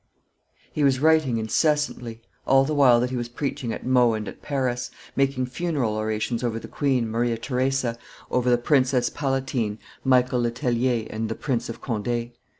[0.73, 4.41] He was writing incessantly, all the while that he was preaching at Meaux and at
[4.41, 7.99] Paris, making funeral orations over the queen, Maria Theresa,
[8.31, 12.31] over the Princess Palatine, Michael Le Tellier, and the Prince of Conde.